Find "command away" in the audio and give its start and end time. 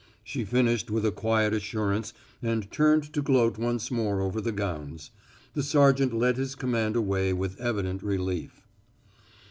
6.55-7.33